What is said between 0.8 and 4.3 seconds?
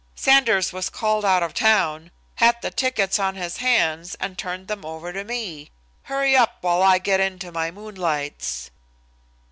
called out of town, had the tickets on his hands,